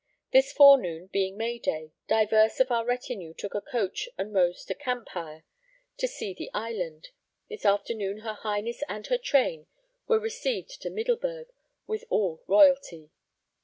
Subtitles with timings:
[0.31, 4.73] This forenoon, being May Day, divers of our retinue took a coach and rode to
[4.73, 5.43] Camphire
[5.97, 7.09] to see the Island;
[7.49, 9.67] this afternoon her Highness and her train
[10.07, 11.49] were received into Middelburg
[11.85, 13.11] with all royalty.